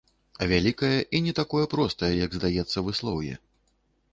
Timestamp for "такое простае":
1.39-2.09